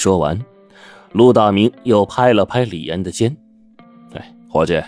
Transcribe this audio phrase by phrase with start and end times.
[0.00, 0.42] 说完，
[1.12, 3.36] 陆大明又拍了拍李岩的肩
[4.16, 4.82] ：“哎，伙计，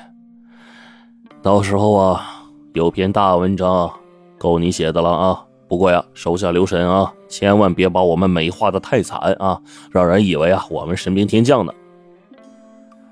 [1.42, 3.92] 到时候啊，有篇大文章
[4.38, 5.44] 够你写的了啊。
[5.68, 11.74] 不过呀，手下留神啊，千万别把我们美化的太惨啊，让人以为啊我们神兵天将呢。”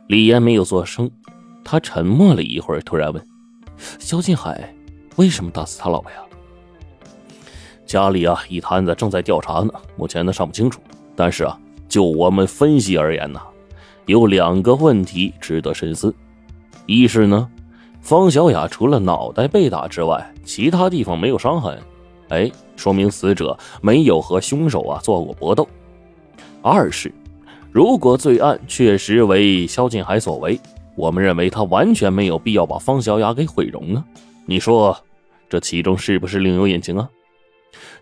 [0.09, 1.11] 李岩没有作声，
[1.62, 3.23] 他沉默了一会儿，突然问
[4.01, 4.75] ：“萧劲海
[5.17, 6.17] 为什么打死他老婆呀？”
[7.85, 10.80] 家里啊，一摊子正在调查呢，目前呢尚不清楚。
[11.14, 11.61] 但是啊，
[11.91, 13.41] 就我们分析而言呢，
[14.07, 16.15] 有两个问题值得深思：
[16.87, 17.51] 一是呢，
[18.01, 21.77] 方小雅除了脑袋被打之外，其他地方没有伤痕，
[22.29, 25.65] 哎，说明死者没有和凶手啊做过搏斗；
[26.62, 27.12] 二是，
[27.73, 30.61] 如果罪案确实为肖劲海所为，
[30.95, 34.05] 我们认为他完全没有必要把方小雅给毁容啊。
[34.47, 34.97] 你说，
[35.48, 37.11] 这其中是不是另有隐情啊？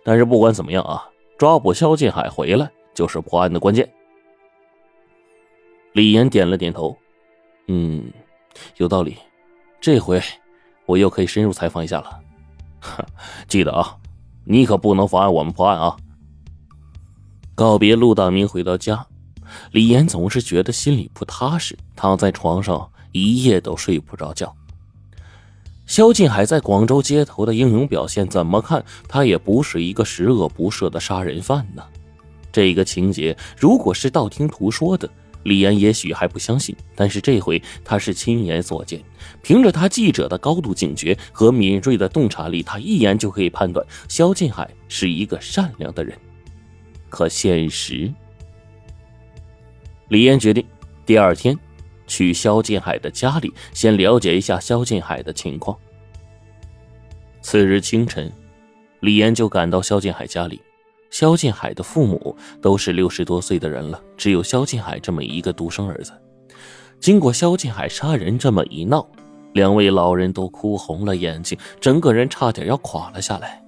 [0.03, 3.89] 但是不管怎么样啊，抓捕肖劲海回来就是破案的关键。
[5.93, 6.97] 李岩点了点头，
[7.67, 8.11] 嗯，
[8.77, 9.17] 有道理。
[9.81, 10.21] 这回
[10.85, 12.19] 我又可以深入采访一下了。
[13.47, 13.97] 记得啊，
[14.43, 15.97] 你可不能妨碍我们破案啊！
[17.55, 19.05] 告别陆大明，回到家，
[19.71, 24.55] 李岩总是觉得心里不踏实，躺在床上一夜都睡不着觉。
[25.85, 31.83] 萧劲海在广州街头的英勇表现，怎么看他也不是一个十恶不赦的杀人犯呢？
[32.51, 35.09] 这个情节如果是道听途说的，
[35.43, 36.75] 李岩也许还不相信。
[36.95, 39.01] 但是这回他是亲眼所见，
[39.41, 46.17] 凭着他记者的高度警觉和敏锐的洞察力，他一眼就可以判断萧劲海是一个善良的人。
[47.09, 48.13] 可现实，
[50.09, 50.65] 李岩决定
[51.05, 51.57] 第二天。
[52.07, 55.77] 去萧劲海的家里，先了解一下萧劲海的情况。
[57.39, 58.33] 次日清晨，
[59.01, 60.59] 李岩就赶到萧劲海家里。
[61.09, 66.11] 萧劲海的父母都是六十多岁的人了，只有萧劲海这么一个独生儿子。
[66.99, 69.07] 经过萧劲海杀人这么一闹，
[69.53, 73.63] 两位老人都哭红了眼睛，整个人差点要垮了下来。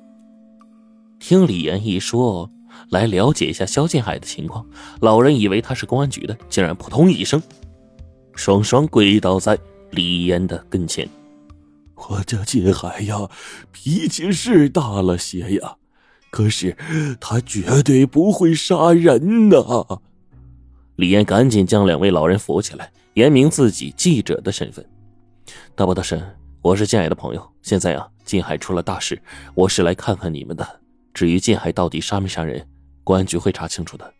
[1.19, 2.49] 听李岩一说，
[2.89, 4.65] 来了解一下萧劲海的情况，
[4.99, 7.41] 老人以为他是公安局的，竟然扑通一声。
[8.35, 9.57] 双双跪倒在
[9.91, 11.07] 李岩的跟前。
[11.95, 13.29] 我家金海呀，
[13.71, 15.75] 脾气是大了些呀，
[16.31, 16.75] 可是
[17.19, 20.01] 他绝对不会杀人的。
[20.95, 24.83] 李岩赶紧将两位老人扶起来，言明自己记者的身份。
[25.75, 26.23] 大伯大婶，
[26.61, 27.51] 我是金海的朋友。
[27.61, 29.21] 现在啊，金海出了大事，
[29.53, 30.65] 我是来看看你们的。
[31.13, 32.65] 至于金海到底杀没杀人，
[33.03, 34.13] 公安局会查清楚的。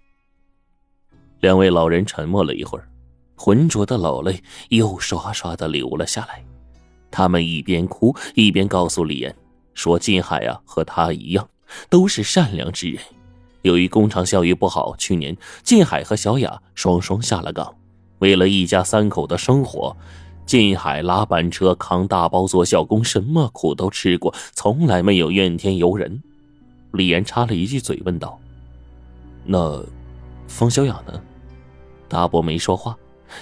[1.39, 2.87] 两位老人沉默了一会儿。
[3.35, 4.39] 浑浊的老泪
[4.69, 6.43] 又刷刷的流了下来，
[7.09, 9.33] 他们一边哭一边告诉李岩
[9.73, 11.49] 说：“金海啊，和他一样，
[11.89, 13.01] 都是善良之人。
[13.61, 17.75] 由于工厂效益不好，去年金海和小雅双双下了岗。
[18.19, 19.95] 为了一家三口的生活，
[20.45, 26.21] 金海拉板车、扛大包做小工，什么苦都吃过，从来没有怨天尤人。”
[26.93, 28.39] 李岩插了一句嘴，问道
[29.45, 29.83] ：“那
[30.47, 31.21] 方小雅呢？”
[32.09, 32.97] 大伯没说话。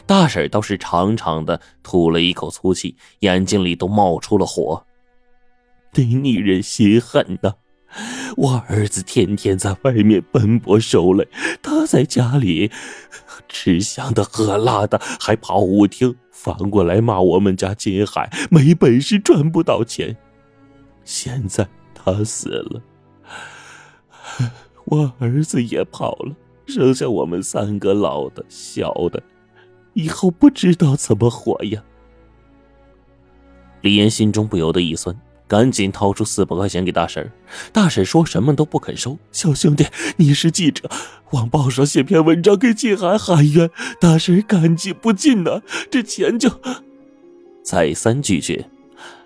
[0.06, 4.86] 大婶倒是长长的吐了一口粗气，眼睛里都冒出了火。
[5.94, 7.56] 那女人心狠呐！
[8.38, 11.28] 我儿子天天在外面奔波受累，
[11.62, 12.72] 他在家里
[13.48, 20.16] 吃香的喝辣的，还跑舞厅，反过来骂我们家金海没本事赚不到钱。
[21.04, 22.82] 现在他死了，
[24.86, 26.36] 我儿子也跑了，
[26.68, 29.22] 剩下我们三个老的、小的。
[29.94, 31.84] 以后不知道怎么活呀！
[33.82, 37.30] 李岩心中不由得一酸，赶紧掏出四百块钱给大婶
[37.74, 39.18] 大婶说什么都不肯收。
[39.32, 39.84] 小兄弟，
[40.18, 40.88] 你是记者，
[41.32, 43.68] 往报上写篇文章给静海喊冤，
[44.00, 45.64] 大婶感激不尽呐。
[45.90, 46.52] 这钱就
[47.64, 48.70] 再三拒绝，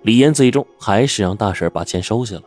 [0.04, 2.44] 李岩最终还是让大婶把钱收下了。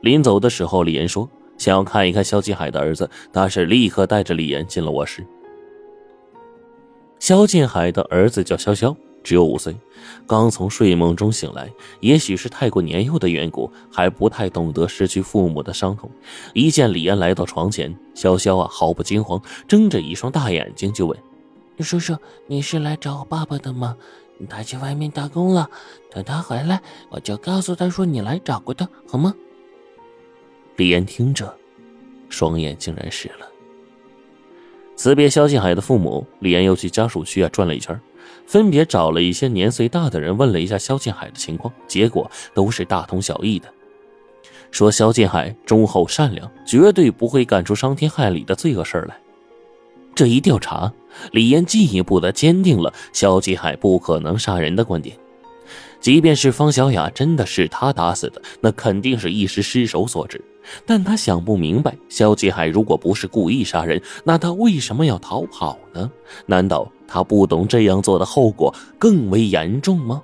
[0.00, 1.28] 临走的时候，李岩说
[1.58, 5.26] 想要看一看肖金海的儿子，大婶立刻带着李岩进了卧室。
[7.18, 9.74] 肖劲海的儿子叫潇潇，只有五岁，
[10.26, 11.72] 刚从睡梦中醒来。
[12.00, 16.10] 也许是太过年幼的缘故，还不太懂得失去父母的伤痛。
[16.52, 21.18] 一见李安来到床前，潇潇啊毫不惊慌，睁着一双大眼睛就问
[21.80, 22.16] ：“叔叔，
[22.46, 23.96] 你是来找我爸爸的吗？
[24.48, 25.70] 他去外面打工了，
[26.10, 29.34] 等他回来，我就告诉他说你来找过他，好吗？”
[30.76, 31.56] 李岩听着，
[32.28, 33.48] 双眼竟然湿了。
[34.96, 37.98] 辞别萧劲海的父母，李岩又去家属区啊转了一圈，
[38.46, 43.68] 分别找了一些年岁大的人问了一下萧劲海的情况，结果都是大同小异的，
[44.70, 49.16] 说萧劲海忠厚善良，绝对不会干出伤天害理的罪恶事来。
[50.14, 50.92] 这一调查，
[51.32, 55.16] 李岩进一步的坚定了肖继海不可能杀人的观点。
[56.00, 60.44] 即便是方小雅真的是他打死的，那肯定是一时失手所致。
[60.86, 66.10] 但他想不明白，肖继海如果不是故意杀人，那他为什么要逃跑呢？
[66.46, 70.20] 难道他不懂这样做的后果更为严重吗？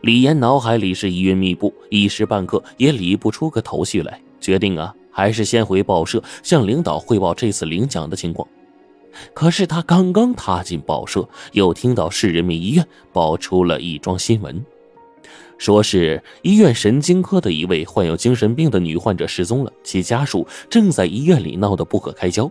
[0.00, 4.18] 李岩脑海里是疑云密布，一时半刻也理不出个头绪来。
[4.40, 8.48] 决定啊，还是先回报社向领导汇报这次领奖的情况。
[9.34, 14.64] 可是他刚刚踏进报社，又听到市人民医院爆出了一桩新闻，
[15.58, 22.50] 说是医院神经科的一位患有精神病的女患者失踪了，其家属正在医院里闹得不可开交。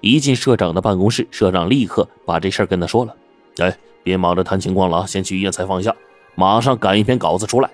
[0.00, 3.14] 一进社长的办公室，社长立刻把这事儿跟他说了
[3.58, 5.94] ：“哎，别忙着谈情况了啊，先去医院采访一下，
[6.34, 7.70] 马上赶一篇稿子出来。”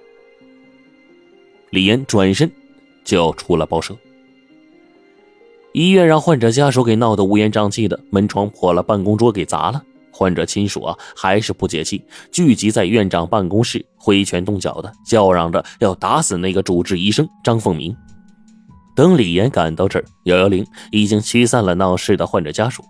[1.71, 2.51] 李岩转身
[3.05, 3.97] 就出了报社。
[5.73, 9.83] 医院让患者家属给闹得乌烟瘴气的，门窗破了，办公桌给砸了。
[10.11, 12.03] 患者亲属啊，还是不解气，
[12.33, 17.95] 聚集在院长办公室，挥拳动脚的，叫嚷着要打死那个主治医生张凤鸣。
[18.97, 22.83] 等李岩赶到这儿，幺幺零已经驱散了闹事的患者家属。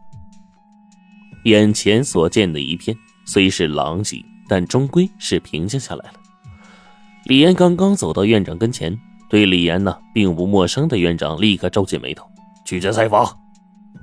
[1.45, 6.15] 眼前所见的一片虽是狼藉，但终归是平静下来了。
[7.25, 8.97] 李岩刚刚走到院长跟前，
[9.29, 12.25] 对李岩呢并不陌生的院长立刻皱起眉头。
[12.65, 13.29] 拒绝采访，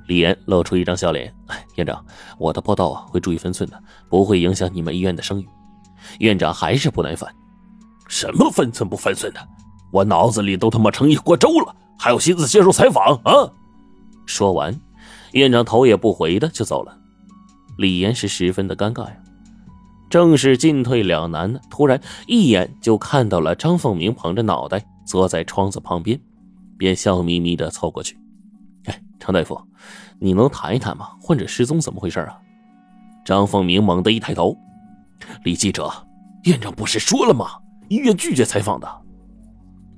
[0.06, 1.34] 李岩露出一张笑脸。
[1.46, 2.04] 哎，院长，
[2.36, 5.48] 我的报道啊会注意分寸的，不会影响你们医院的声誉。
[6.18, 7.34] 院长还是不耐烦，
[8.08, 9.40] 什么分寸不分寸的？
[9.90, 13.52] 我脑子里都他妈成一锅粥了，还有心思接受采访啊？
[14.26, 14.78] 说完，
[15.32, 16.96] 院长头也不回的就走了。
[17.76, 19.16] 李岩是十分的尴尬呀，
[20.08, 21.60] 正是进退两难呢。
[21.70, 26.20] 突然一眼就看到了张凤鸣捧着脑袋坐在窗子旁边，
[26.78, 28.16] 便笑眯眯的凑过去。
[28.84, 29.60] 哎张大夫，
[30.18, 31.08] 你能谈一谈吗？
[31.20, 32.38] 患者失踪怎么回事啊？
[33.24, 34.56] 张凤鸣猛地一抬头，
[35.44, 35.90] 李记者，
[36.44, 37.46] 院长不是说了吗？
[37.88, 38.88] 医院拒绝采访的。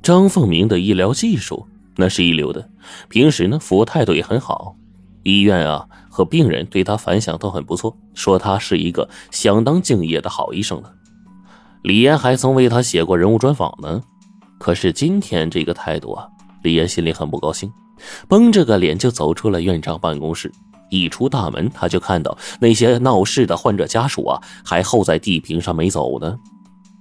[0.02, 1.66] 张凤鸣的医疗技术
[1.96, 2.68] 那是一流的，
[3.08, 4.76] 平时呢服务态度也很好，
[5.22, 10.92] 医院啊和病人对他反响都很不错，说他是一个相当敬业的好医生了。
[11.82, 14.02] 李岩还曾为他写过人物专访呢。
[14.58, 16.26] 可是今天这个态度啊，
[16.62, 17.70] 李岩心里很不高兴。
[18.28, 20.50] 绷着个脸就走出了院长办公室，
[20.90, 26.36] 一出大门，他就看到那些闹事的患者家属啊，还候在地坪上没走呢。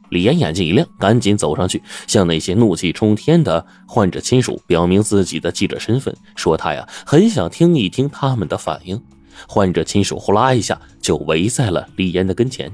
[0.10, 9.02] 李岩眼睛一亮，赶紧走上去，向那些怒气冲天的患者亲属表明自己的记者身份，说他呀很想听一听他们的反应。
[9.48, 12.72] 患者亲属呼啦一下就围在了李岩的跟前。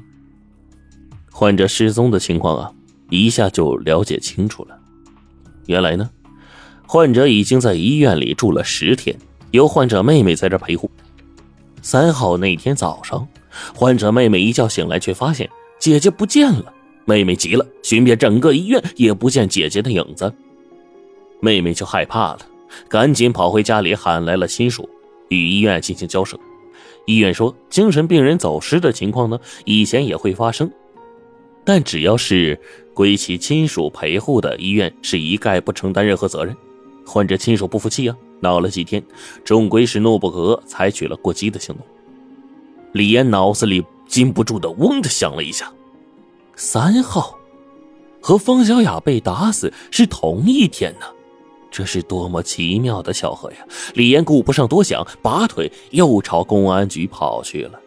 [1.31, 2.72] 患者失踪的情况啊，
[3.10, 4.77] 一下就了解清楚了。
[5.66, 6.10] 原来呢。
[6.88, 9.18] 患者已经在医院里住了十天，
[9.51, 10.92] 由患者妹妹在这陪护。
[11.81, 13.25] 三号那天早上，
[13.74, 15.50] 患者妹妹一觉醒来，却发现
[15.80, 16.74] 姐姐不见了。
[17.06, 20.33] 妹妹急了，寻遍整个医院也不见姐姐的影子。
[21.39, 22.39] 妹妹就害怕了，
[22.88, 24.89] 赶紧跑回家里喊来了亲属，
[25.30, 26.39] 与医院进行交涉。
[27.06, 30.69] 医院说，精神病人走失的情况呢，以前也会发生，
[31.63, 32.59] 但只要是
[32.94, 36.56] 归其亲属陪护的医院，是一概不承担任何责任。
[37.03, 39.03] 患者亲属不服气啊，闹了几天，
[39.44, 41.83] 终归是怒不可遏，采取了过激的行动。
[42.91, 45.74] 李岩脑子里禁不住的嗡的响了一下，
[46.63, 47.39] 三号
[48.22, 51.08] 和方小雅被打死是同一天呢，
[51.72, 53.58] 这是多么奇妙的巧合呀！
[53.96, 57.80] 李岩顾不上多想，拔腿又朝公安局跑去了。